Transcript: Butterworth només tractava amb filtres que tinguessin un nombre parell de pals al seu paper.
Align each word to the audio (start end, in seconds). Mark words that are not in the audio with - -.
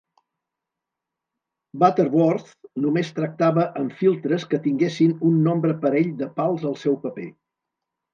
Butterworth 1.83 2.49
només 2.85 3.11
tractava 3.19 3.65
amb 3.81 3.93
filtres 3.99 4.47
que 4.55 4.61
tinguessin 4.63 5.13
un 5.29 5.37
nombre 5.49 5.77
parell 5.85 6.11
de 6.23 6.31
pals 6.41 6.65
al 6.71 6.75
seu 6.87 6.97
paper. 7.05 7.29